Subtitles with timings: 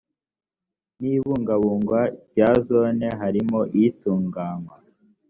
[0.99, 1.99] n ibungabungwa
[2.31, 4.75] rya zone harimo itunganywa